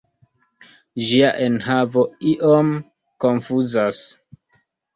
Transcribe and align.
Ĝia 1.09 1.29
enhavo 1.49 2.07
iom 2.33 2.73
konfuzas. 3.27 4.05